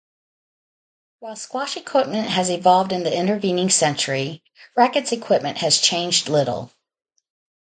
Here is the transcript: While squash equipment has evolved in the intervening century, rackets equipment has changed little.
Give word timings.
While 1.19 1.35
squash 1.35 1.77
equipment 1.77 2.27
has 2.27 2.49
evolved 2.49 2.91
in 2.91 3.03
the 3.03 3.15
intervening 3.15 3.69
century, 3.69 4.41
rackets 4.75 5.11
equipment 5.11 5.59
has 5.59 5.79
changed 5.79 6.27
little. 6.27 6.71